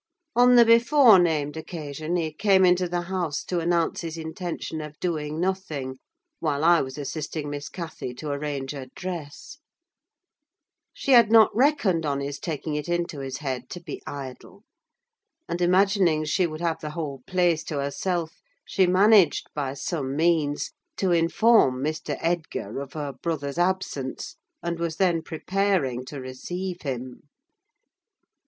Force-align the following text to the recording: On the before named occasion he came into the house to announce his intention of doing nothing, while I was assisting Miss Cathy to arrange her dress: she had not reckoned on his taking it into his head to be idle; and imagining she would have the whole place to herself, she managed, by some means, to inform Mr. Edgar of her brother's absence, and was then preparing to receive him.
On 0.35 0.55
the 0.55 0.65
before 0.65 1.19
named 1.19 1.55
occasion 1.55 2.15
he 2.15 2.33
came 2.33 2.65
into 2.65 2.89
the 2.89 3.01
house 3.01 3.43
to 3.43 3.59
announce 3.59 4.01
his 4.01 4.17
intention 4.17 4.81
of 4.81 4.99
doing 4.99 5.39
nothing, 5.39 5.99
while 6.39 6.63
I 6.63 6.81
was 6.81 6.97
assisting 6.97 7.51
Miss 7.51 7.69
Cathy 7.69 8.11
to 8.15 8.29
arrange 8.31 8.71
her 8.71 8.87
dress: 8.95 9.59
she 10.91 11.11
had 11.11 11.29
not 11.31 11.55
reckoned 11.55 12.03
on 12.03 12.19
his 12.19 12.39
taking 12.39 12.73
it 12.73 12.89
into 12.89 13.19
his 13.19 13.37
head 13.37 13.69
to 13.69 13.79
be 13.79 14.01
idle; 14.07 14.63
and 15.47 15.61
imagining 15.61 16.25
she 16.25 16.47
would 16.47 16.61
have 16.61 16.79
the 16.79 16.89
whole 16.97 17.21
place 17.27 17.63
to 17.65 17.77
herself, 17.77 18.37
she 18.65 18.87
managed, 18.87 19.51
by 19.53 19.75
some 19.75 20.15
means, 20.15 20.71
to 20.97 21.11
inform 21.11 21.83
Mr. 21.83 22.17
Edgar 22.21 22.79
of 22.79 22.93
her 22.93 23.13
brother's 23.21 23.59
absence, 23.59 24.35
and 24.63 24.79
was 24.79 24.95
then 24.95 25.21
preparing 25.21 26.03
to 26.05 26.19
receive 26.19 26.81
him. 26.81 27.29